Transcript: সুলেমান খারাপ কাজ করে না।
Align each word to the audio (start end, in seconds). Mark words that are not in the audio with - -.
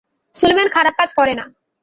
সুলেমান 0.35 0.67
খারাপ 0.75 0.93
কাজ 0.99 1.09
করে 1.13 1.33
না। 1.39 1.45